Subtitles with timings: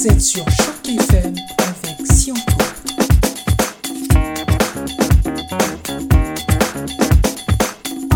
[0.00, 2.40] Vous êtes sur Choc FM avec Sionco.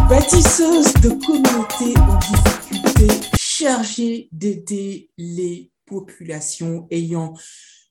[0.09, 7.35] Bâtisseuse de communautés en difficulté, chargée d'aider les populations ayant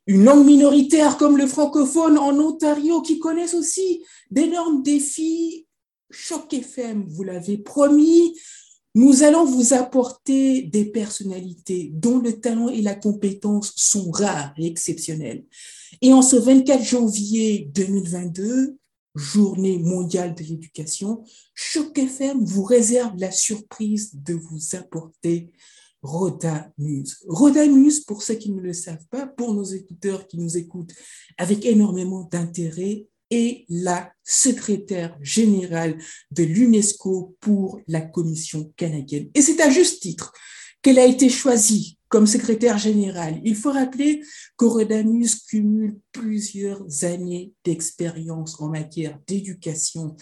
[0.07, 5.67] une langue minoritaire comme le francophone en Ontario qui connaissent aussi d'énormes défis.
[6.09, 8.35] Choc FM, vous l'avez promis,
[8.95, 14.67] nous allons vous apporter des personnalités dont le talent et la compétence sont rares et
[14.67, 15.45] exceptionnels.
[16.01, 18.77] Et en ce 24 janvier 2022,
[19.15, 25.51] journée mondiale de l'éducation, Choc FM vous réserve la surprise de vous apporter
[26.01, 27.17] Rhoda Muse.
[27.27, 30.93] Rhoda Muse, pour ceux qui ne le savent pas, pour nos écouteurs qui nous écoutent
[31.37, 33.07] avec énormément d'intérêt,
[33.69, 35.97] la secrétaire générale
[36.31, 39.29] de l'UNESCO pour la Commission canadienne.
[39.33, 40.33] Et c'est à juste titre
[40.81, 43.41] qu'elle a été choisie comme secrétaire générale.
[43.43, 44.21] Il faut rappeler
[44.57, 50.15] que Rodamus cumule plusieurs années d'expérience en matière d'éducation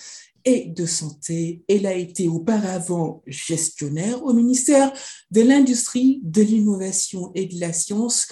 [0.45, 1.63] et de santé.
[1.67, 4.93] Elle a été auparavant gestionnaire au ministère
[5.31, 8.29] de l'Industrie, de l'Innovation et de la Science,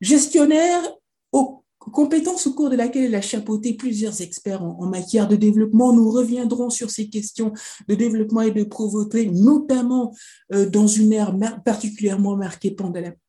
[0.00, 0.82] gestionnaire
[1.32, 5.92] au compétence au cours de laquelle elle a chapeauté plusieurs experts en, matière de développement.
[5.92, 7.52] Nous reviendrons sur ces questions
[7.88, 10.14] de développement et de pauvreté, notamment
[10.52, 12.76] euh, dans une ère particulièrement marquée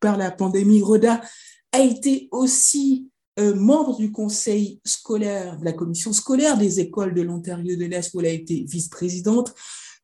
[0.00, 0.82] par la pandémie.
[0.82, 1.20] Roda
[1.72, 3.08] a été aussi
[3.40, 8.14] euh, membre du conseil scolaire, de la commission scolaire des écoles de l'Ontario de l'Est,
[8.14, 9.54] où elle a été vice-présidente.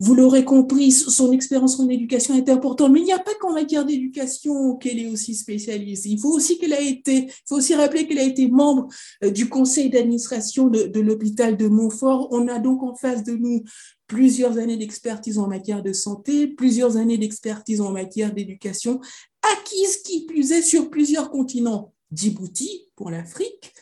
[0.02, 3.52] Vous l'aurez compris, son expérience en éducation est importante, mais il n'y a pas qu'en
[3.52, 6.08] matière d'éducation qu'elle est aussi spécialisée.
[6.08, 8.88] Il faut aussi qu'elle a été, il faut aussi rappeler qu'elle a été membre
[9.22, 12.28] euh, du conseil d'administration de, de l'hôpital de Montfort.
[12.30, 13.62] On a donc en face de nous
[14.06, 19.00] plusieurs années d'expertise en matière de santé, plusieurs années d'expertise en matière d'éducation,
[19.42, 21.92] acquises qui plus est sur plusieurs continents.
[22.10, 23.72] Djibouti pour l'Afrique,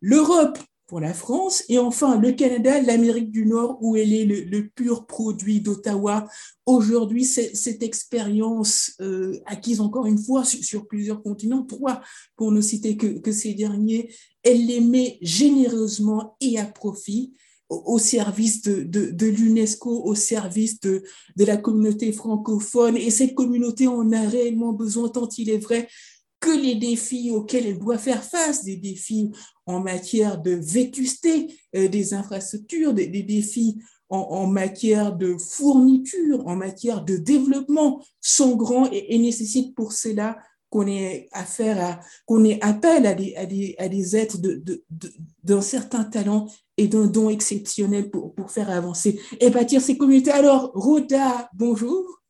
[0.00, 0.58] l'Europe
[0.92, 1.64] pour la France.
[1.70, 6.28] Et enfin, le Canada, l'Amérique du Nord, où elle est le, pur produit d'Ottawa.
[6.66, 12.02] Aujourd'hui, cette expérience euh, acquise encore une fois sur, plusieurs continents, trois
[12.36, 17.32] pour ne citer que, ces derniers, elle les met généreusement et à profit
[17.70, 21.02] au, service de, l'UNESCO, au service de
[21.38, 22.98] la communauté francophone.
[22.98, 25.88] Et cette communauté en a réellement besoin, tant il est vrai
[26.42, 29.30] que les défis auxquels elle doit faire face, des défis
[29.64, 37.02] en matière de vétusté euh, des infrastructures, des, défis en, matière de fourniture, en matière
[37.02, 40.36] de développement sont grands et, nécessitent pour cela
[40.68, 44.58] qu'on ait affaire à, qu'on ait appel à des, à des, à des êtres d'un
[44.58, 44.84] de,
[45.44, 50.32] de, certain talent et d'un don exceptionnel pour, pour faire avancer et bâtir ces communautés.
[50.32, 52.20] Alors, Rhoda, bonjour.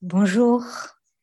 [0.00, 0.64] Bonjour.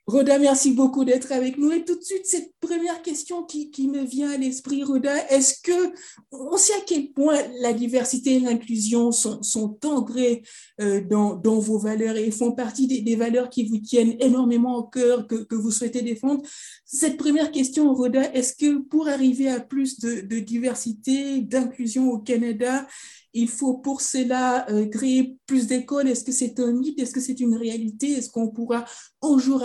[0.09, 1.72] Roda, merci beaucoup d'être avec nous.
[1.72, 5.94] Et tout de suite, cette première question qui, me vient à l'esprit, Roda, est-ce que
[6.31, 10.42] on sait à quel point la diversité et l'inclusion sont, sont ancrées
[10.81, 14.84] euh, dans, dans, vos valeurs et font partie des, valeurs qui vous tiennent énormément au
[14.84, 16.41] cœur, que, que vous souhaitez défendre?
[16.86, 22.18] Cette première question, Roda, est-ce que pour arriver à plus de, de diversité, d'inclusion au
[22.18, 22.88] Canada,
[23.34, 26.08] il faut pour cela euh, créer plus d'écoles?
[26.08, 27.00] Est-ce que c'est un mythe?
[27.00, 28.14] Est-ce que c'est une réalité?
[28.14, 28.86] Est-ce qu'on pourra
[29.22, 29.64] un jour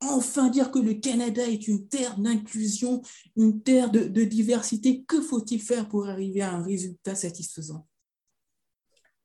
[0.00, 3.02] enfin dire que le Canada est une terre d'inclusion,
[3.36, 5.04] une terre de, diversité.
[5.04, 7.86] Que faut-il faire pour arriver à un résultat satisfaisant?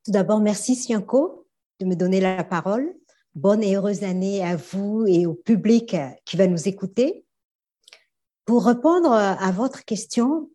[0.03, 1.47] Tout d'abord, merci Sianco
[1.79, 2.94] de me donner la parole.
[3.35, 5.95] Bonne et heureuse année à vous et au public
[6.25, 7.25] qui va nous écouter.
[8.45, 10.51] Pour répondre à votre question,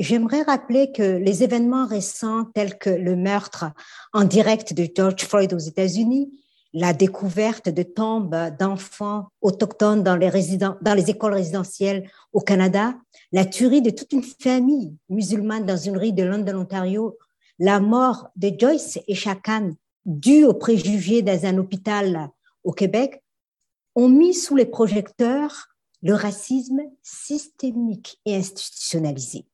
[0.00, 3.66] j'aimerais rappeler que les événements récents tels que le meurtre
[4.12, 6.30] en direct de George Floyd aux États-Unis,
[6.72, 12.94] la découverte de tombes d'enfants autochtones dans les, écoles résidentielles au Canada,
[13.32, 17.18] la tuerie de toute une famille musulmane dans une rue de London, Ontario,
[17.58, 19.72] la mort de Joyce et Chakan
[20.04, 22.30] due aux préjugés dans un hôpital
[22.64, 23.22] au Québec,
[23.94, 25.68] ont mis sous les projecteurs
[26.02, 29.44] le racisme systémique et institutionnalisé.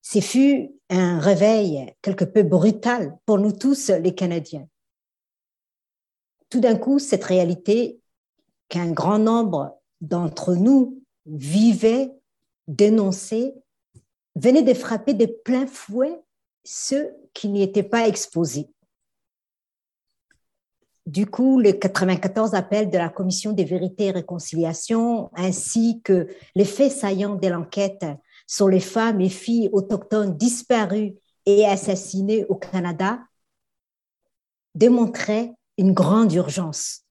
[0.00, 4.66] Ce fut un réveil quelque peu brutal pour nous tous, les Canadiens
[6.52, 7.98] tout d'un coup, cette réalité
[8.68, 12.12] qu'un grand nombre d'entre nous vivaient,
[12.68, 13.54] dénonçaient,
[14.36, 16.22] venait de frapper de plein fouet
[16.62, 18.68] ceux qui n'y étaient pas exposés.
[21.06, 26.66] Du coup, le 94 appel de la Commission des vérités et réconciliation, ainsi que les
[26.66, 28.04] faits saillants de l'enquête
[28.46, 31.14] sur les femmes et filles autochtones disparues
[31.46, 33.20] et assassinées au Canada,
[34.74, 37.02] démontraient une grande urgence.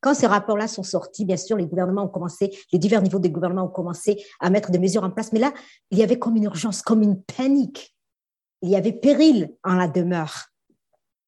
[0.00, 3.30] Quand ces rapports-là sont sortis, bien sûr, les gouvernements ont commencé, les divers niveaux des
[3.30, 5.32] gouvernements ont commencé à mettre des mesures en place.
[5.32, 5.52] Mais là,
[5.90, 7.94] il y avait comme une urgence, comme une panique.
[8.62, 10.46] Il y avait péril en la demeure.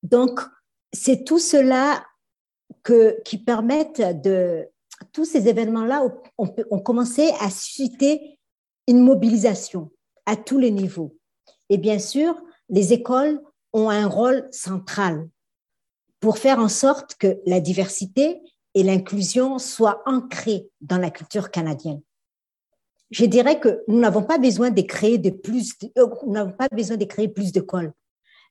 [0.02, 0.40] Donc,
[0.92, 2.04] c'est tout cela
[3.24, 4.68] qui permettent de,
[5.12, 6.02] tous ces événements-là
[6.38, 8.38] ont, ont, commencé à susciter
[8.86, 9.90] une mobilisation
[10.26, 11.16] à tous les niveaux.
[11.68, 12.34] Et bien sûr,
[12.68, 13.40] les écoles
[13.72, 15.28] ont un rôle central
[16.20, 18.40] pour faire en sorte que la diversité
[18.74, 22.02] et l'inclusion soient ancrées dans la culture canadienne.
[23.10, 26.68] Je dirais que nous n'avons pas besoin de créer de plus, euh, nous n'avons pas
[26.70, 27.92] besoin de créer plus d'écoles,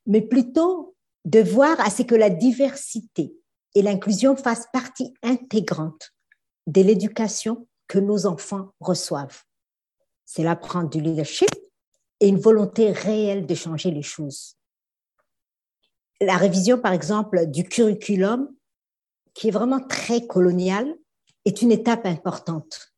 [0.06, 3.32] mais plutôt de voir à ce que la diversité
[3.74, 6.12] et l'inclusion fassent partie intégrante
[6.66, 9.42] de l'éducation que nos enfants reçoivent.
[10.24, 11.48] C'est là prendre du leadership
[12.20, 14.57] et une volonté réelle de changer les choses.
[16.20, 18.48] La révision, par exemple, du curriculum,
[19.34, 20.92] qui est vraiment très colonial,
[21.44, 22.92] est une étape importante.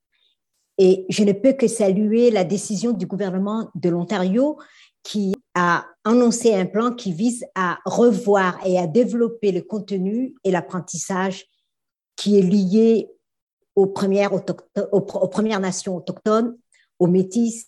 [0.78, 4.58] Et je ne peux que saluer la décision du gouvernement de l'Ontario
[5.02, 10.50] qui a annoncé un plan qui vise à revoir et à développer le contenu et
[10.50, 11.46] l'apprentissage
[12.16, 13.10] qui est lié
[13.76, 14.30] aux premières,
[15.60, 16.56] nations autochtones,
[16.98, 17.66] aux métis,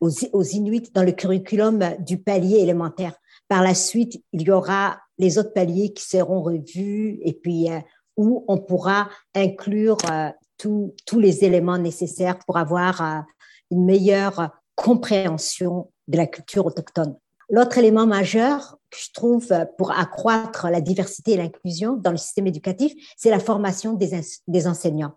[0.00, 3.14] aux, aux, Inuits dans le curriculum du palier élémentaire.
[3.48, 7.80] Par la suite, il y aura les autres paliers qui seront revus et puis euh,
[8.16, 13.20] où on pourra inclure euh, tous les éléments nécessaires pour avoir euh,
[13.70, 17.16] une meilleure compréhension de la culture autochtone.
[17.50, 19.48] L'autre élément majeur que je trouve
[19.78, 25.14] pour accroître la diversité et l'inclusion dans le système éducatif, c'est la formation des, enseignants.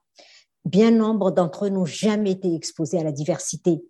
[0.63, 3.83] Bien nombre d'entre eux n'ont jamais été exposés à la diversité.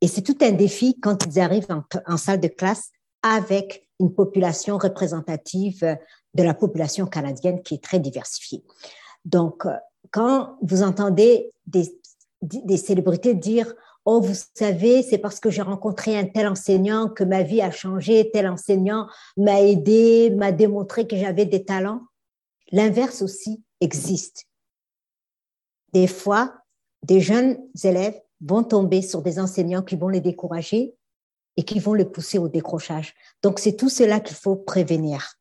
[0.00, 2.90] Et c'est tout un défi quand ils arrivent en, en salle de classe
[3.22, 5.98] avec une population représentative
[6.34, 8.64] de la population canadienne qui est très diversifiée.
[9.24, 9.66] Donc,
[10.10, 11.98] quand vous entendez des,
[12.42, 13.74] des célébrités dire
[14.06, 17.70] Oh, vous savez, c'est parce que j'ai rencontré un tel enseignant que ma vie a
[17.70, 19.06] changé, tel enseignant
[19.38, 22.02] m'a aidé, m'a démontré que j'avais des talents.
[22.70, 24.44] L'inverse aussi existe.
[25.94, 26.54] Des fois,
[27.02, 30.94] des jeunes élèves vont tomber sur des enseignants qui vont les décourager
[31.56, 33.14] et qui vont les pousser au décrochage.
[33.42, 35.34] Donc, c'est tout cela qu'il faut prévenir.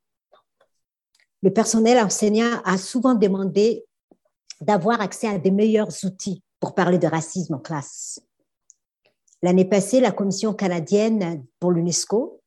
[1.42, 3.86] Le personnel enseignant a souvent demandé
[4.62, 8.22] d'avoir accès à des meilleurs outils pour parler de racisme en classe.
[9.42, 12.40] L'année passée, la Commission canadienne pour l'UNESCO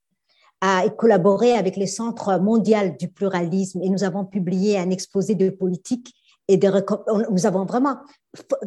[0.62, 5.50] a collaboré avec le Centre mondial du pluralisme et nous avons publié un exposé de
[5.50, 6.14] politique
[6.48, 6.70] et de,
[7.30, 7.98] nous avons vraiment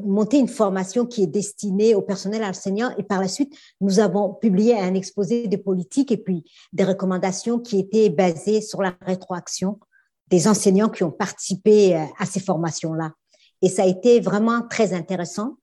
[0.04, 4.34] monté une formation qui est destinée au personnel enseignant et par la suite, nous avons
[4.34, 6.44] publié un exposé de politique et puis
[6.74, 9.80] des recommandations qui étaient basées sur la rétroaction
[10.28, 13.14] des enseignants qui ont participé euh, à ces formations-là.
[13.62, 15.56] Et ça a été vraiment très intéressant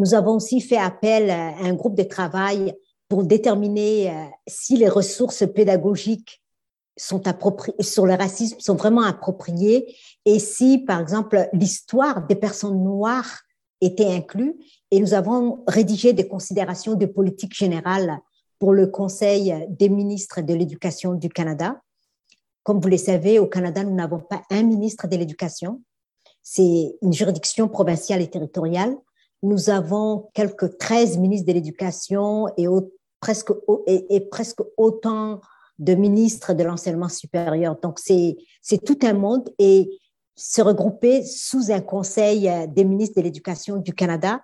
[0.00, 2.74] nous avons aussi fait appel à un groupe de travail
[3.08, 6.39] pour déterminer euh, si les ressources pédagogiques
[7.00, 7.22] sont
[7.80, 13.40] sur le racisme sont vraiment appropriées et si, par exemple, l'histoire des personnes noires
[13.80, 14.56] était inclue.
[14.90, 18.18] Et nous avons rédigé des considérations de politique générale
[18.58, 21.80] pour le Conseil des ministres de l'Éducation du Canada.
[22.62, 25.80] Comme vous le savez, au Canada, nous n'avons pas un ministre de l'Éducation.
[26.42, 28.96] C'est une juridiction provinciale et territoriale
[29.42, 32.66] nous avons quelques 13 ministres de l'Éducation et,
[33.20, 33.52] presque,
[33.86, 35.40] et, presque autant
[35.80, 37.76] de ministres de l'enseignement supérieur.
[37.82, 38.36] Donc, c'est
[38.84, 39.90] tout un monde et
[40.36, 44.40] se regrouper sous un conseil des ministres de l'Éducation du Canada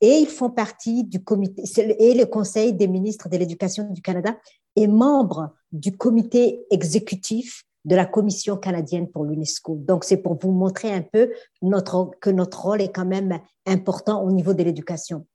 [0.00, 1.62] et ils font partie du comité,
[1.98, 4.36] et le conseil des ministres de l'Éducation du Canada
[4.76, 9.76] est membre du comité exécutif de la Commission canadienne pour l'UNESCO.
[9.76, 14.22] Donc, c'est pour vous montrer un peu notre, que notre rôle est quand même important
[14.22, 15.26] au niveau de l'éducation.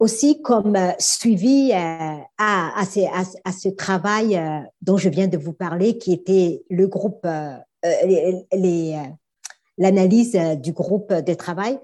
[0.00, 5.98] Aussi, comme euh, suivi euh, à, ce travail euh, dont je viens de vous parler,
[5.98, 7.26] qui était le groupe,
[9.78, 11.78] l'analyse du groupe de travail,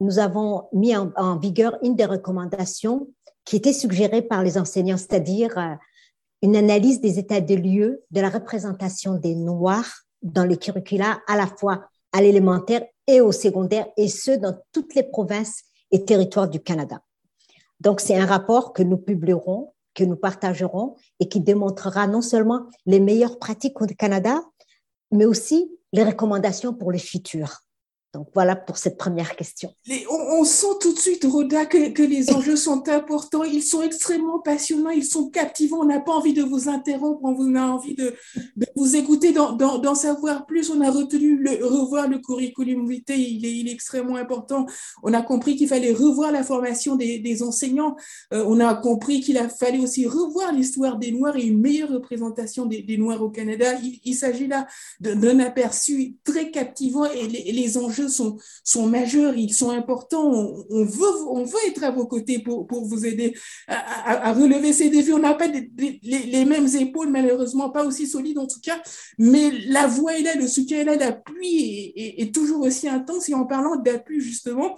[0.00, 3.08] nous avons mis en, en, vigueur une des recommandations
[3.44, 5.78] qui était suggérée par les enseignants, c'est-à-dire
[6.42, 11.36] une analyse des états de lieux de la représentation des Noirs dans les curricula à
[11.36, 16.48] la fois à l'élémentaire et au secondaire, et ce, dans toutes les provinces et territoires
[16.48, 17.00] du Canada.
[17.82, 22.68] Donc, c'est un rapport que nous publierons, que nous partagerons et qui démontrera non seulement
[22.86, 24.40] les meilleures pratiques au Canada,
[25.10, 27.62] mais aussi les recommandations pour le futur.
[28.14, 29.72] Donc voilà pour cette première question.
[30.10, 33.42] on, sent tout de suite, Rhoda, que, les enjeux sont importants.
[33.42, 35.78] Ils sont extrêmement passionnants, ils sont captivants.
[35.80, 38.14] On n'a pas envie de vous interrompre, on a envie de,
[38.76, 40.68] vous écouter, d'en savoir plus.
[40.68, 44.66] On a retenu le, revoir le curriculum vitae, il est, il est extrêmement important.
[45.02, 47.96] On a compris qu'il fallait revoir la formation des, enseignants.
[48.34, 51.88] Euh, on a compris qu'il a fallu aussi revoir l'histoire des Noirs et une meilleure
[51.88, 53.72] représentation des, Noirs au Canada.
[54.04, 54.66] Il, s'agit là
[55.00, 58.38] d'un aperçu très captivant et les enjeux sont,
[58.86, 60.30] majeurs, ils sont importants.
[60.70, 63.34] On, veut, être à vos côtés pour, pour vous aider
[63.68, 65.12] à, relever ces défis.
[65.12, 68.80] On n'a pas les, mêmes épaules, malheureusement, pas aussi solides en tout cas,
[69.18, 73.28] mais la voix est là, le soutien est là, l'appui est, toujours aussi intense.
[73.28, 74.76] Et en parlant d'appui, justement,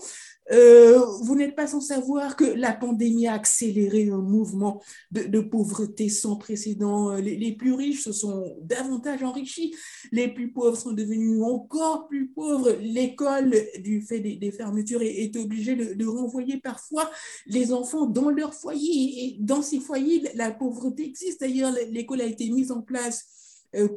[0.52, 6.08] euh, vous n'êtes pas sans savoir que la pandémie a accéléré un mouvement de, pauvreté
[6.08, 7.12] sans précédent.
[7.12, 9.74] Euh, les, plus riches se sont davantage enrichis,
[10.12, 12.72] les plus pauvres sont devenus encore plus pauvres.
[12.80, 17.10] L'école, du fait des, fermetures, est, obligée de, de, renvoyer parfois
[17.46, 19.24] les enfants dans leur foyer.
[19.24, 21.40] Et dans ces foyers, la pauvreté existe.
[21.40, 23.26] D'ailleurs, l'école a été mise en place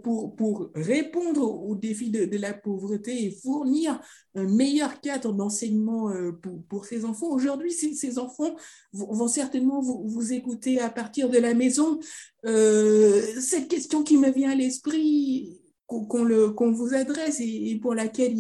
[0.04, 4.00] pour, pour répondre aux défis de, la pauvreté et fournir
[4.36, 7.30] un meilleur cadre d'enseignement euh, pour, pour, ces enfants.
[7.32, 8.56] Aujourd'hui, ces, ces, enfants
[8.94, 12.00] vont, certainement vous, vous, écouter à partir de la maison.
[12.46, 18.36] Euh, cette question qui me vient à l'esprit, qu'on vous adresse et, pour laquelle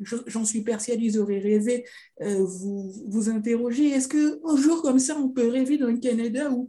[0.00, 1.84] j'en suis persuadée, ils auraient rêvé
[2.20, 3.90] vous, vous interroger.
[3.90, 6.66] Est-ce qu'un jour comme ça, on peut rêver d'un Canada où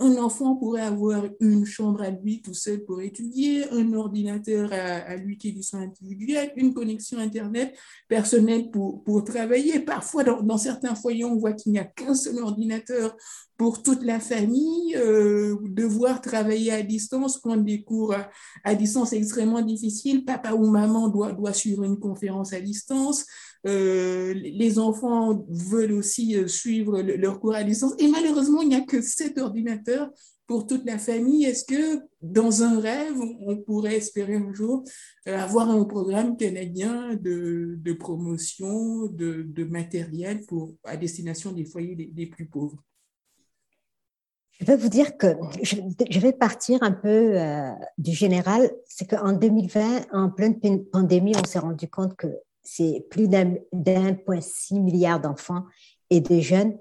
[0.00, 5.14] un enfant pourrait avoir une chambre à lui tout seul pour étudier, un ordinateur à,
[5.16, 7.76] lui qui est du soin individuel, une connexion Internet
[8.08, 9.78] personnelle pour, pour travailler.
[9.80, 13.16] Parfois, dans, certains foyers, on voit qu'il n'y a qu'un seul ordinateur
[13.56, 14.96] pour toute la famille.
[14.96, 18.14] Euh, devoir travailler à distance, prendre des cours
[18.64, 20.24] à, distance est extrêmement difficile.
[20.24, 23.26] Papa ou maman doit, doit suivre une conférence à distance.
[23.66, 27.94] Euh, les enfants veulent aussi euh, suivre leur cours à distance.
[27.98, 29.38] Et malheureusement, il n'y a que sept
[30.46, 31.44] pour toute la famille.
[31.44, 34.84] Est-ce que dans un rêve, on pourrait espérer un jour
[35.28, 42.26] euh, avoir un programme canadien de, promotion de, matériel pour, à destination des foyers les,
[42.26, 42.82] plus pauvres?
[44.60, 47.36] Je vais vous dire que je, vais partir un peu
[47.98, 48.70] du général.
[48.86, 50.60] C'est qu'en 2020, en pleine
[50.92, 52.28] pandémie, on s'est rendu compte que
[52.64, 55.64] c'est plus d'un point six milliard d'enfants
[56.10, 56.76] et de jeunes,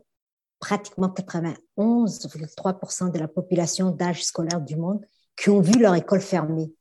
[0.64, 5.06] pratiquement 91,3% de la population d'âge scolaire du monde
[5.36, 6.72] qui ont vu leur école fermée,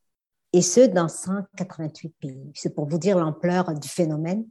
[0.53, 2.49] et ce, dans 188 pays.
[2.55, 4.45] C'est pour vous dire l'ampleur du phénomène.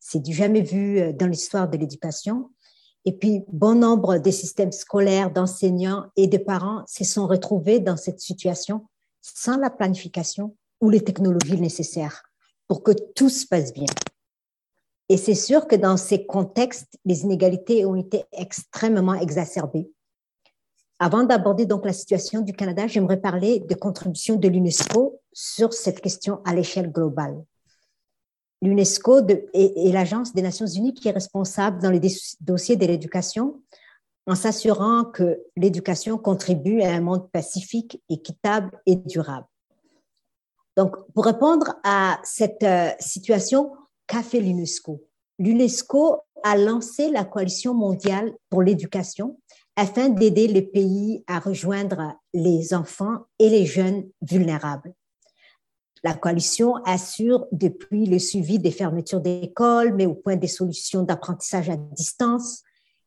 [0.00, 2.48] C'est du jamais vu euh, dans l'histoire de l'éducation.
[3.04, 7.98] Et puis, bon nombre des systèmes scolaires, d'enseignants et de parents se sont retrouvés dans
[7.98, 8.86] cette situation
[9.20, 12.22] sans la planification ou les technologies nécessaires
[12.68, 13.84] pour que tout se passe bien.
[15.08, 19.90] Et c'est sûr que dans ces contextes, les inégalités ont été extrêmement exacerbées.
[20.98, 26.00] Avant d'aborder donc la situation du Canada, j'aimerais parler des contributions de l'UNESCO sur cette
[26.00, 27.42] question à l'échelle globale.
[28.60, 29.20] L'UNESCO
[29.54, 32.00] est, l'agence des Nations Unies qui est responsable dans les
[32.40, 33.62] dossiers de l'éducation
[34.26, 39.46] en s'assurant que l'éducation contribue à un monde pacifique, équitable et durable.
[40.76, 43.72] Donc, pour répondre à cette euh, situation,
[44.08, 45.04] qu'a fait l'UNESCO
[45.38, 49.38] L'UNESCO a lancé la coalition mondiale pour l'éducation
[49.76, 54.92] afin d'aider les pays à rejoindre les enfants et les jeunes vulnérables.
[56.02, 61.70] La coalition assure depuis le suivi des fermetures d'écoles, mais au point des solutions d'apprentissage
[61.70, 62.62] à distance,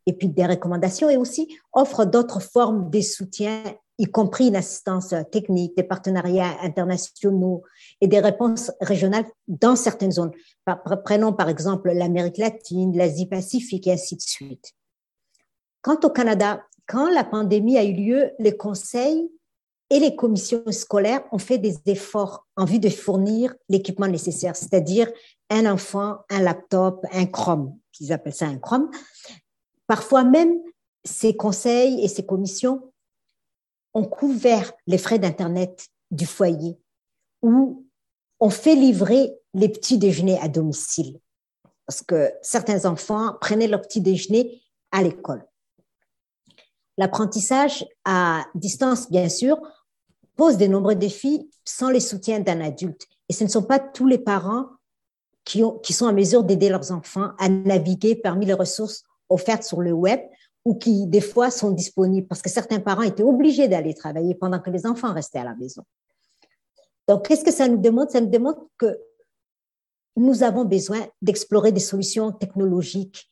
[0.06, 3.64] et puis des recommandations, et aussi offre d'autres formes de soutien
[4.02, 7.62] y compris une assistance technique, des partenariats internationaux
[8.02, 10.32] et des réponses régionales dans certaines zones.
[11.06, 14.72] Prenons par exemple l'Amérique latine, l'Asie-Pacifique et ainsi de suite.
[15.84, 19.32] Quant au Canada, quand la pandémie a eu lieu, les conseils
[19.92, 25.12] et les commissions scolaires ont fait des efforts en vue de fournir l'équipement nécessaire, c'est-à-dire
[25.52, 28.90] un enfant, un laptop, un Chrome, qu'ils appellent ça un Chrome.
[29.86, 30.58] Parfois même,
[31.04, 32.92] ces conseils et ces commissions
[33.94, 36.78] ont couvert les frais d'Internet du foyer
[37.42, 37.86] ou
[38.40, 41.20] on fait livrer les petits déjeuners à domicile
[41.86, 45.46] parce que certains enfants prenaient leur petit déjeuner à l'école.
[46.98, 49.60] L'apprentissage à distance, bien sûr,
[50.36, 53.08] pose de nombreux défis sans les soutiens d'un adulte.
[53.28, 54.68] Et ce ne sont pas tous les parents
[55.44, 59.82] qui, qui sont en mesure d'aider leurs enfants à naviguer parmi les ressources offertes sur
[59.82, 60.20] le web
[60.66, 64.60] ou qui, des fois, sont disponibles parce que certains parents étaient obligés d'aller travailler pendant
[64.60, 65.84] que les enfants restaient à la maison.
[67.08, 68.10] Donc, qu'est-ce que ça nous demande?
[68.12, 69.00] Ça nous demande que
[70.16, 73.32] nous avons besoin d'explorer des solutions technologiques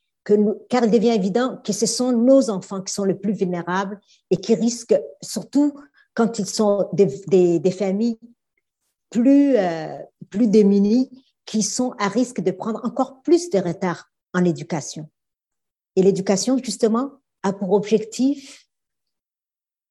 [0.70, 4.38] car il devient évident que ce sont nos enfants qui sont les plus vulnérables et
[4.38, 5.74] qui risquent, surtout
[6.14, 8.20] quand ils sont des, familles
[9.10, 9.98] plus, euh,
[10.30, 11.10] plus démunies,
[11.46, 15.10] qui sont à risque de prendre encore plus de retard en éducation.
[15.96, 17.12] Et l'éducation, justement,
[17.44, 18.68] a pour objectif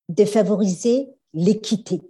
[0.09, 2.01] de favoriser l'équité.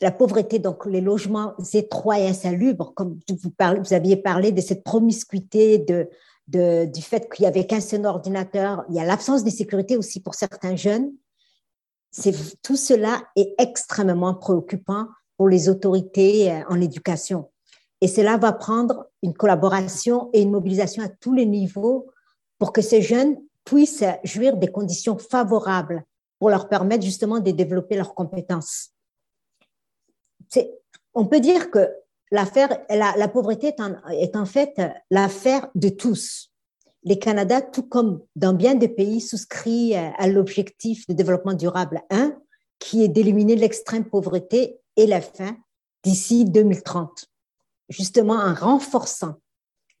[0.00, 5.78] La pauvreté, donc les logements étroits et insalubres, comme vous, aviez parlé de cette promiscuité,
[5.78, 6.08] de,
[6.48, 9.96] de du fait qu'il n'y avait qu'un seul ordinateur, il y a l'absence de sécurité
[9.96, 11.12] aussi pour certains jeunes.
[12.62, 17.50] Tout cela est extrêmement préoccupant pour les autorités euh, en éducation.
[18.00, 22.10] Et cela va prendre une collaboration et une mobilisation à tous les niveaux
[22.58, 26.04] pour que ces jeunes puissent jouir des conditions favorables
[26.38, 28.90] pour leur permettre justement de développer leurs compétences.
[31.14, 31.88] On peut dire que
[32.30, 36.52] l'affaire, la, pauvreté est en, est en fait l'affaire de tous.
[37.02, 42.36] Les Canada, tout comme dans bien des pays, souscrit à l'objectif de développement durable 1,
[42.78, 45.56] qui est d'éliminer l'extrême pauvreté et la faim
[46.02, 47.26] d'ici 2030,
[47.88, 49.36] justement en renforçant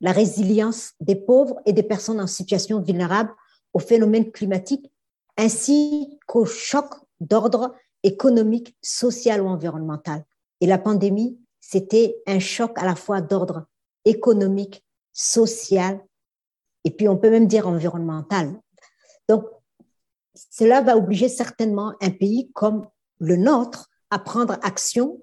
[0.00, 3.34] la résilience des pauvres et des personnes en situation vulnérable
[3.72, 4.90] aux phénomènes climatiques
[5.36, 10.24] ainsi qu'aux chocs d'ordre économique, social ou environnemental.
[10.60, 13.66] Et la pandémie, c'était un choc à la fois d'ordre
[14.04, 16.00] économique, social,
[16.84, 18.60] et puis on peut même dire environnemental.
[19.28, 19.44] Donc,
[20.34, 22.86] cela va obliger certainement un pays comme
[23.18, 25.20] le nôtre à prendre action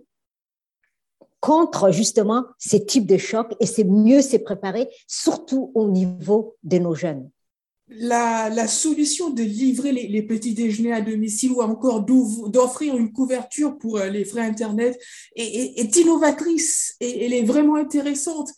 [1.44, 6.78] contre justement ces types de chocs et c'est mieux se préparer, surtout au niveau de
[6.78, 7.30] nos jeunes.
[7.90, 12.06] La, solution de livrer les, petits déjeuners à domicile ou encore
[12.48, 14.98] d'offrir une couverture pour euh, les frais Internet
[15.36, 18.50] est, est innovatrice et elle est vraiment intéressante.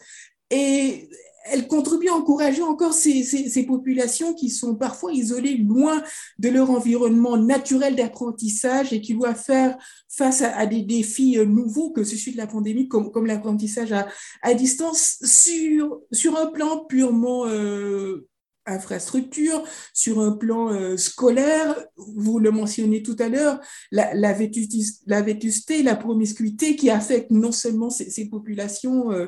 [0.52, 1.10] Et
[1.46, 6.04] elle contribue à encourager encore ces, ces, populations qui sont parfois isolées loin
[6.40, 9.78] de leur environnement naturel d'apprentissage et qui doivent faire
[10.10, 14.08] face à, des défis euh, nouveaux que celui de la pandémie, comme, comme l'apprentissage à,
[14.42, 18.28] à, distance, sur, sur un plan purement euh,
[18.66, 23.60] infrastructure, sur un plan euh, scolaire, vous le mentionnez tout à l'heure,
[23.92, 29.28] la, vétusté, la promiscuité qui affecte non seulement ces, populations euh,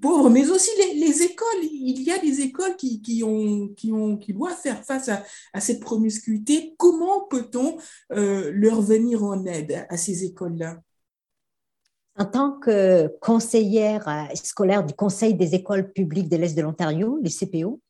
[0.00, 1.46] pauvres, mais aussi les, écoles.
[1.62, 5.60] Il y a des écoles qui, ont, qui, ont, qui doivent faire face à, à
[5.60, 6.74] cette promiscuité.
[6.78, 7.76] Comment peut-on
[8.12, 10.80] euh, leur venir en aide à ces écoles-là?
[12.18, 17.30] En tant que conseillère scolaire du Conseil des écoles publiques de l'Est de l'Ontario, les
[17.30, 17.80] CPO,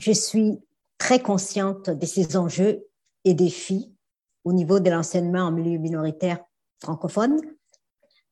[0.00, 0.58] je suis
[0.98, 2.86] très consciente de ces enjeux
[3.24, 3.94] et défis
[4.44, 6.44] au niveau de l'enseignement en milieu minoritaire
[6.82, 7.40] francophone.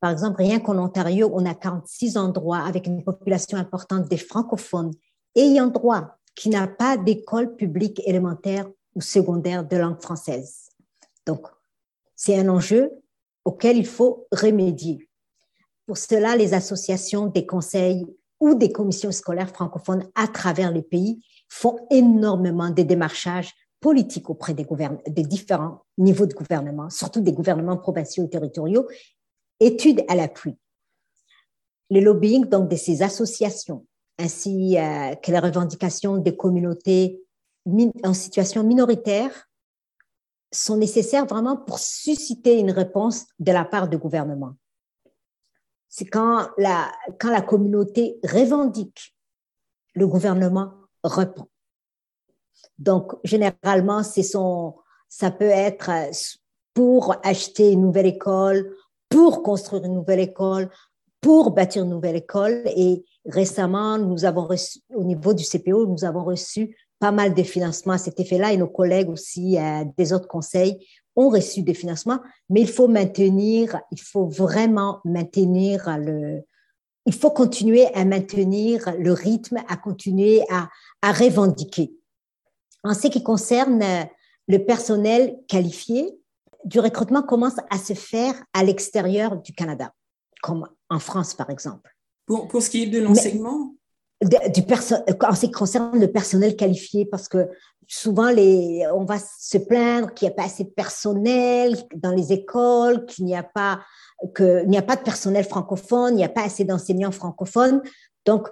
[0.00, 4.92] Par exemple, rien qu'en Ontario, on a 46 endroits avec une population importante des francophones
[5.34, 10.70] ayant droit qui n'a pas d'école publique élémentaire ou secondaire de langue française.
[11.26, 11.46] Donc,
[12.16, 12.90] c'est un enjeu
[13.44, 15.08] auquel il faut remédier.
[15.86, 18.06] Pour cela, les associations des conseils
[18.42, 24.52] ou des commissions scolaires francophones à travers les pays font énormément de démarchages politiques auprès
[24.52, 24.66] des,
[25.06, 28.88] des différents niveaux de gouvernement, surtout des gouvernements provinciaux et territoriaux,
[29.60, 30.56] études à l'appui.
[31.88, 33.86] Le lobbying donc de ces associations,
[34.18, 37.22] ainsi euh, que les revendications des communautés
[38.02, 39.48] en situation minoritaire,
[40.52, 44.54] sont nécessaires vraiment pour susciter une réponse de la part du gouvernement.
[45.94, 49.14] C'est quand la, quand la communauté revendique,
[49.92, 50.72] le gouvernement
[51.04, 51.48] répond.
[52.78, 54.74] Donc, généralement, son,
[55.10, 55.90] ça peut être
[56.72, 58.74] pour acheter une nouvelle école,
[59.10, 60.70] pour construire une nouvelle école,
[61.20, 62.62] pour bâtir une nouvelle école.
[62.74, 67.42] Et récemment, nous avons reçu, au niveau du CPO, nous avons reçu pas mal de
[67.42, 71.74] financements à cet effet-là et nos collègues aussi euh, des autres conseils ont reçu des
[71.74, 76.42] financements, mais il faut maintenir, il faut vraiment maintenir le,
[77.06, 80.68] il faut continuer à maintenir le rythme, à continuer à,
[81.02, 81.92] à revendiquer.
[82.84, 83.82] En ce qui concerne
[84.48, 86.18] le personnel qualifié,
[86.64, 89.92] du recrutement commence à se faire à l'extérieur du Canada,
[90.42, 91.90] comme en France par exemple.
[92.26, 93.74] Pour, pour ce qui est de l'enseignement?
[94.20, 97.48] Du en ce qui concerne le personnel qualifié, parce que
[97.92, 102.32] souvent les, on va se plaindre qu'il n'y a pas assez de personnel dans les
[102.32, 103.80] écoles, qu'il n'y a pas
[104.34, 107.82] qu'il n'y a pas de personnel francophone, il n'y a pas assez d'enseignants francophones.
[108.24, 108.48] Donc,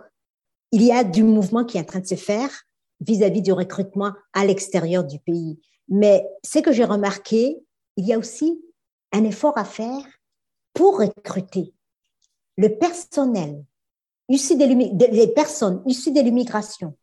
[0.72, 2.50] il y a du mouvement qui est en train de se faire
[3.00, 5.58] vis-à-vis du recrutement à l'extérieur du pays.
[5.88, 7.56] Mais ce que j'ai remarqué,
[7.96, 8.60] il y a aussi
[9.12, 10.04] un effort à faire
[10.74, 11.72] pour recruter
[12.58, 13.64] le personnel,
[14.28, 16.94] issu les personnes issues de l'immigration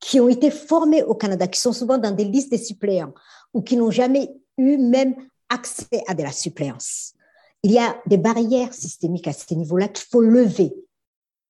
[0.00, 3.14] qui ont été formées au Canada, qui sont souvent dans des listes de suppléants
[3.54, 5.14] ou qui n'ont jamais eu même
[5.48, 7.14] accès à de la suppléance.
[7.62, 10.72] Il y a des barrières systémiques à ce niveau-là qu'il faut lever.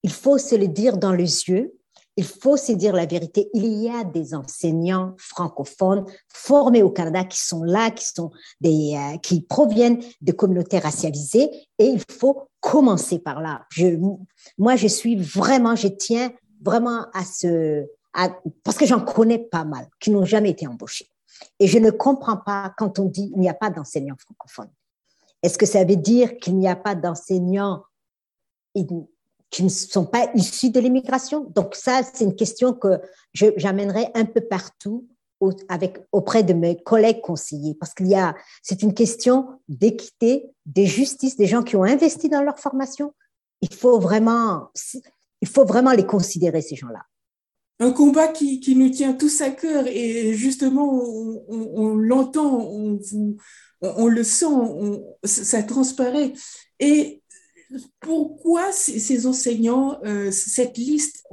[0.02, 1.74] Il faut se le dire dans les yeux.
[2.16, 3.48] Il faut se dire la vérité.
[3.54, 8.30] Il y a des enseignants francophones formés au Canada qui sont là, qui sont
[8.60, 13.66] des, euh, qui proviennent de communautés racialisées, et il faut commencer par là.
[13.70, 13.98] Je,
[14.56, 17.86] moi, je suis vraiment, je tiens vraiment à ce,
[18.64, 21.08] parce que j'en connais pas mal qui n'ont jamais été embauchés.
[21.60, 24.72] Et je ne comprends pas quand on dit il n'y a pas d'enseignants francophones.
[25.42, 27.84] Est-ce que ça veut dire qu'il n'y a pas d'enseignants
[28.74, 31.44] qui ne sont pas issus de l'immigration?
[31.54, 33.00] Donc ça, c'est une question que
[33.32, 35.06] j'amènerai un peu partout
[35.40, 41.36] auprès de mes collègues conseillers, parce qu'il y a, c'est une question d'équité, de justice,
[41.36, 43.14] des gens qui ont investi dans leur formation.
[43.60, 44.72] Il faut vraiment,
[45.40, 47.02] il faut vraiment les considérer, ces gens-là
[47.80, 52.68] un combat qui, nous tient tous à cœur et justement on, on, l'entend,
[53.80, 54.46] on, le sent,
[55.24, 56.32] ça transparaît.
[56.80, 57.22] Et
[58.00, 61.24] pourquoi ces, enseignants, euh, cette liste,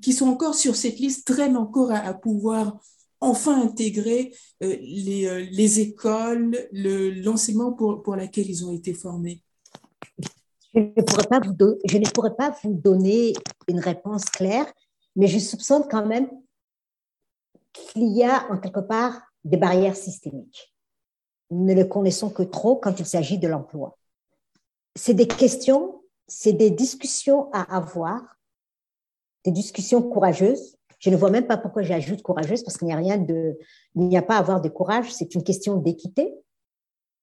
[0.00, 2.78] qui sont encore sur cette liste, traînent encore à, pouvoir
[3.20, 9.42] enfin intégrer euh, les, euh, les, écoles, l'enseignement pour, pour laquelle ils ont été formés?
[10.74, 11.02] Je ne
[12.10, 13.34] pourrais pas vous donner
[13.68, 14.72] une réponse claire,
[15.16, 16.28] mais je soupçonne quand même
[17.72, 20.74] qu'il y a en quelque part des barrières systémiques.
[21.50, 23.98] Nous ne le connaissons que trop quand il s'agit de l'emploi.
[24.96, 28.38] C'est des questions, c'est des discussions à avoir,
[29.44, 30.76] des discussions courageuses.
[30.98, 33.58] Je ne vois même pas pourquoi j'ajoute courageuse parce qu'il n'y a rien de,
[33.96, 35.12] il n'y a pas à avoir de courage.
[35.12, 36.32] C'est une question d'équité.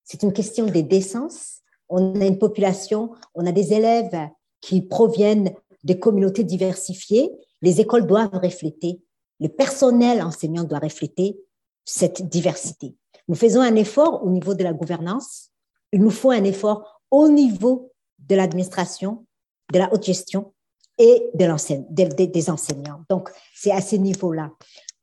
[0.03, 1.61] C'est une question de décence.
[1.87, 4.29] On a une population, on a des élèves
[4.61, 9.01] qui proviennent des communautés diversifiées les écoles doivent refléter,
[9.39, 11.39] le personnel enseignant doit refléter
[11.85, 12.95] cette diversité.
[13.27, 15.49] Nous faisons un effort au niveau de la gouvernance,
[15.91, 19.25] il nous faut un effort au niveau de l'administration,
[19.73, 20.53] de la haute gestion
[20.97, 23.03] et de des enseignants.
[23.09, 24.51] Donc, c'est à ce niveau-là.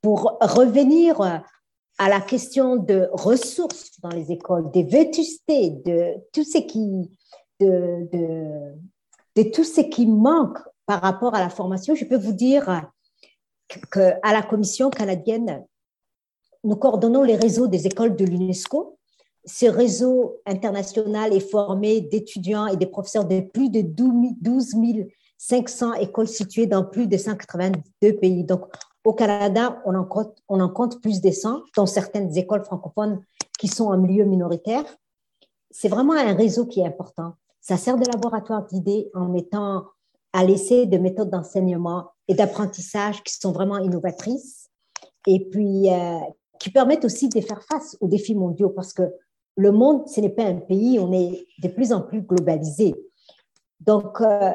[0.01, 6.59] Pour revenir à la question de ressources dans les écoles, des vétustés, de tout ce
[6.59, 7.09] qui,
[7.59, 8.07] de,
[9.35, 12.89] de tout ce qui manque par rapport à la formation, je peux vous dire
[13.91, 15.65] qu'à la Commission canadienne,
[16.63, 18.97] nous coordonnons les réseaux des écoles de l'UNESCO.
[19.45, 24.75] Ce réseau international est formé d'étudiants et de professeurs de plus de 12
[25.37, 28.43] 500 écoles situées dans plus de 182 pays.
[28.43, 28.61] Donc,
[29.03, 33.21] au Canada, on en compte, on en compte plus de 100, dont certaines écoles francophones
[33.59, 34.83] qui sont en milieu minoritaire.
[35.69, 37.33] C'est vraiment un réseau qui est important.
[37.59, 39.85] Ça sert de laboratoire d'idées en mettant
[40.37, 44.69] à l'essai de méthodes d'enseignement et d'apprentissage qui sont vraiment innovatrices
[45.25, 46.19] et puis euh,
[46.59, 49.11] qui permettent aussi de faire face aux défis mondiaux parce que
[49.55, 52.93] le monde, ce n'est pas un pays, on est de plus en plus globalisé.
[53.79, 54.51] Donc, euh,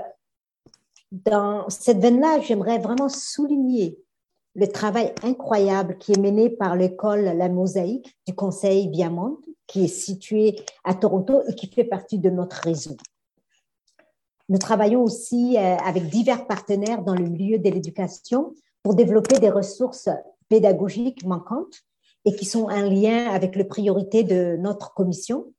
[1.11, 3.99] dans cette veine-là, j'aimerais vraiment souligner
[4.55, 9.89] le travail incroyable qui est mené par l'école La Mosaïque du Conseil Viamonde, qui est
[9.89, 12.97] située à Toronto et qui fait partie de notre réseau.
[14.49, 19.51] Nous travaillons aussi euh, avec divers partenaires dans le milieu de l'éducation pour développer des
[19.51, 20.09] ressources
[20.49, 21.83] pédagogiques manquantes
[22.25, 25.53] et qui sont en lien avec les priorités de notre commission.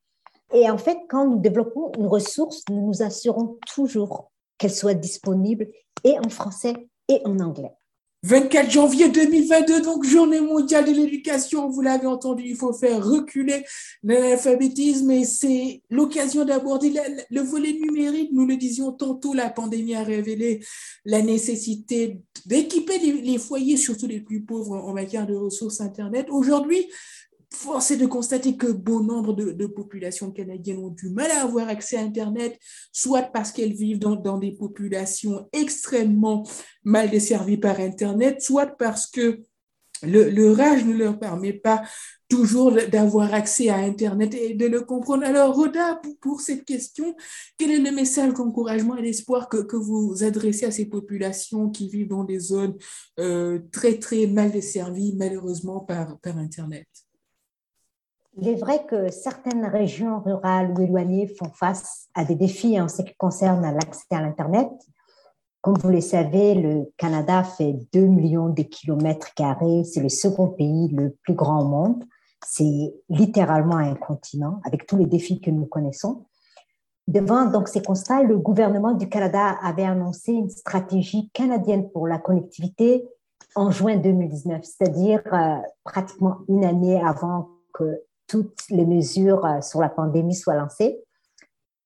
[0.54, 5.68] Et en fait, quand nous développons une ressource, nous nous assurons toujours qu'elle soit disponible
[6.04, 7.74] et en français et en anglais.
[8.24, 13.66] 24 janvier 2022, donc journée mondiale de l'éducation, vous l'avez entendu, il faut faire reculer
[14.02, 16.94] l'analphabétisme et c'est l'occasion d'aborder
[17.30, 18.30] le volet numérique.
[18.32, 20.62] Nous le disions tantôt, la pandémie a révélé
[21.04, 26.28] la nécessité d'équiper les, foyers, surtout les plus pauvres en matière de ressources Internet.
[26.30, 26.88] Aujourd'hui,
[27.56, 31.70] force est de constater que bon nombre de, populations canadiennes ont du mal à avoir
[31.70, 32.60] accès à Internet,
[32.92, 36.44] soit parce qu'elles vivent dans, des populations extrêmement
[36.84, 39.42] mal desservies par Internet, soit parce que
[40.04, 41.82] le, rage ne leur permet pas
[42.28, 45.24] toujours d'avoir accès à Internet et de le comprendre.
[45.24, 47.16] Alors, Roda, pour, cette question,
[47.58, 52.10] quel est le message d'encouragement et d'espoir que, vous adressez à ces populations qui vivent
[52.10, 52.76] dans des zones
[53.20, 56.88] euh, très, très mal desservies, malheureusement, par, par Internet?
[58.38, 62.88] Il est vrai que certaines régions rurales ou éloignées font face à des défis en
[62.88, 64.70] ce qui concerne l'accès à l'Internet.
[65.62, 69.84] Comme vous le savez, le Canada fait 2 millions de kilomètres carrés.
[69.84, 72.04] C'est le second pays le plus grand au monde.
[72.46, 76.26] C'est littéralement un continent avec tous les défis que nous connaissons.
[77.08, 82.18] Devant donc ces constats, le gouvernement du Canada avait annoncé une stratégie canadienne pour la
[82.18, 83.08] connectivité
[83.56, 88.02] en juin 2019, c'est-à-dire euh, pratiquement une année avant que
[88.34, 91.00] toutes les mesures euh, sur la pandémie soient lancées.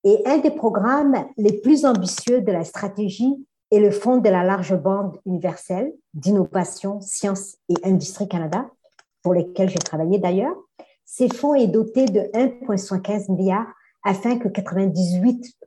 [0.05, 3.35] Et un des programmes les plus ambitieux de la stratégie
[3.69, 8.69] est le Fonds de la large bande universelle d'innovation, sciences et industrie Canada,
[9.21, 10.55] pour lesquels j'ai travaillé d'ailleurs.
[11.03, 13.67] Ces fonds est doté de 1,75 milliard
[14.05, 15.57] afin que 98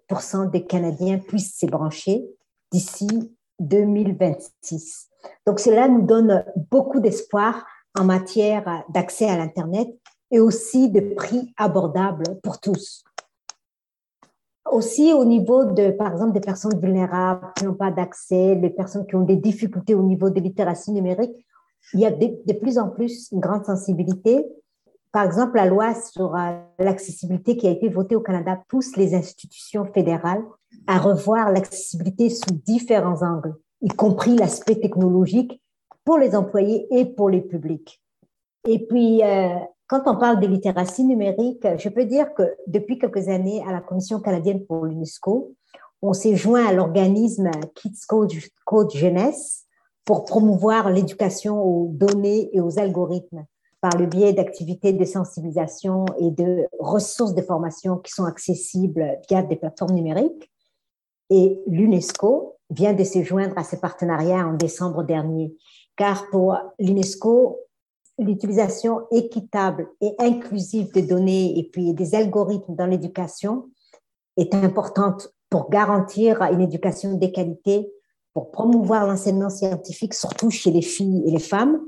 [0.51, 2.25] des Canadiens puissent s'y brancher
[2.73, 5.09] d'ici 2026.
[5.47, 7.67] Donc cela nous donne beaucoup d'espoir
[7.99, 9.89] en matière d'accès à l'Internet
[10.31, 13.03] et aussi de prix abordables pour tous.
[14.71, 19.07] Aussi au niveau de, par exemple, des personnes vulnérables qui n'ont pas d'accès, les personnes
[19.07, 21.45] qui ont des difficultés au niveau de littératie numérique,
[21.95, 24.47] il y a de, plus en plus une grande sensibilité.
[25.13, 29.15] Par exemple, la loi sur euh, l'accessibilité qui a été votée au Canada pousse les
[29.15, 30.45] institutions fédérales
[30.87, 35.61] à revoir l'accessibilité sous différents angles, y compris l'aspect technologique
[36.05, 38.01] pour les employés et pour les publics.
[38.69, 39.57] Et puis, euh,
[39.91, 43.81] quand on parle de littératie numérique, je peux dire que depuis quelques années, à la
[43.81, 45.57] Commission canadienne pour l'UNESCO,
[46.01, 48.31] on s'est joint à l'organisme Kids Code,
[48.65, 49.65] Code Jeunesse
[50.05, 53.45] pour promouvoir l'éducation aux données et aux algorithmes
[53.81, 59.43] par le biais d'activités de sensibilisation et de ressources de formation qui sont accessibles via
[59.43, 60.53] des plateformes numériques.
[61.31, 65.53] Et l'UNESCO vient de se joindre à ces partenariats en décembre dernier,
[65.97, 67.59] car pour l'UNESCO,
[68.21, 73.69] l'utilisation équitable et inclusive des données et puis des algorithmes dans l'éducation
[74.37, 77.93] est importante pour garantir une éducation de qualité,
[78.33, 81.81] pour promouvoir l'enseignement scientifique, surtout chez les filles et les femmes,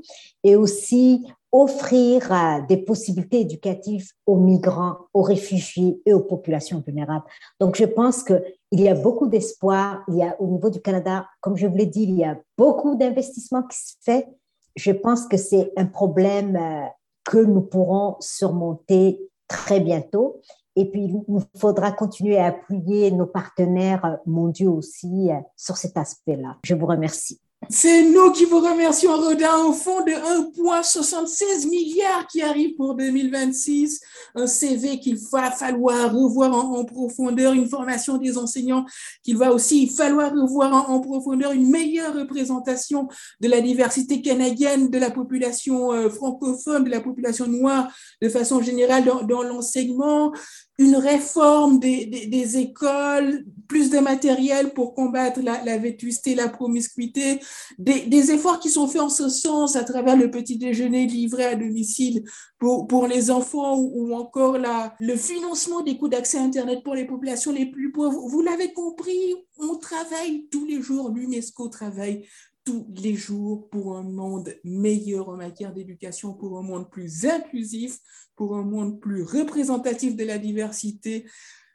[0.43, 7.25] et aussi offrir euh, des possibilités éducatives aux migrants, aux réfugiés et aux populations vulnérables.
[7.59, 8.41] Donc, je pense qu'il
[8.71, 10.03] y a beaucoup d'espoir.
[10.07, 12.39] Il y a au niveau du Canada, comme je vous l'ai dit, il y a
[12.57, 14.27] beaucoup d'investissements qui se fait
[14.75, 16.87] je pense que c'est un problème euh,
[17.23, 20.41] que nous pourrons surmonter très bientôt.
[20.75, 26.57] Et puis, il faudra continuer à appuyer nos partenaires mondiaux aussi euh, sur cet aspect-là.
[26.63, 27.39] Je vous remercie.
[27.69, 34.01] C'est nous qui vous remercions, Rodin, au fond de 1,76 milliards qui arrive pour 2026,
[34.35, 38.85] un CV qu'il va falloir revoir en, profondeur, une formation des enseignants
[39.23, 43.07] qu'il va aussi falloir revoir en, profondeur, une meilleure représentation
[43.39, 48.61] de la diversité canadienne, de la population euh, francophone, de la population noire de façon
[48.61, 50.31] générale dans l'enseignement,
[50.79, 57.39] une réforme des, des, écoles, plus de matériel pour combattre la, la vétusté, la promiscuité,
[57.77, 61.45] des, des, efforts qui sont faits en ce sens à travers le petit déjeuner livré
[61.45, 62.23] à domicile
[62.57, 66.95] pour, pour les enfants ou, encore la, le financement des coûts d'accès à Internet pour
[66.95, 68.27] les populations les plus pauvres.
[68.27, 72.25] Vous l'avez compris, on travaille tous les jours, l'UNESCO travaille
[72.65, 77.99] tous les jours pour un monde meilleur en matière d'éducation, pour un monde plus inclusif,
[78.35, 81.25] pour un monde plus représentatif de la diversité.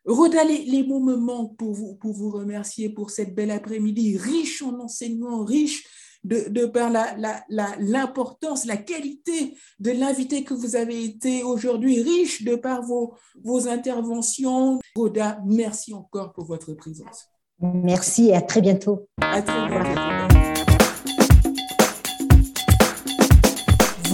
[0.07, 4.63] Roda, les, mots me manquent pour vous, pour vous remercier pour cette belle après-midi, riche
[4.63, 5.85] en enseignements, riche
[6.25, 12.03] de, de par l'importance, la, la, la qualité de l'invité que vous avez été aujourd'hui,
[12.03, 14.79] riche de par vos, vos interventions.
[14.97, 17.27] Roda, merci encore pour votre présence.
[17.61, 19.09] Merci et à très bientôt.
[19.21, 20.38] À très bientôt.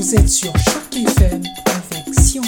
[0.04, 2.42] Vous êtes sur Choc FM avec Sion.